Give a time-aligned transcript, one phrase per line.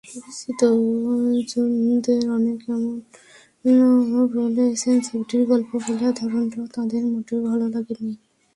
[0.67, 8.13] পরিচিতজনদের অনেক এমনও বলছেন, ছবিটির গল্প বলার ধরনটাও তাঁদের মোটেও ভালো লাগেনি।